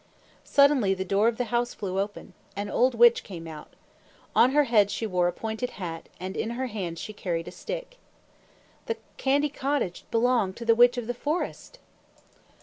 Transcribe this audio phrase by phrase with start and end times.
[0.45, 2.33] Suddenly the door of the house flew open.
[2.55, 3.75] An old witch came out.
[4.35, 7.51] On her head she wore a pointed hat, and in her hand she carried a
[7.51, 7.99] stick.
[8.87, 11.77] The candy cottage belonged to the Witch of the Forest.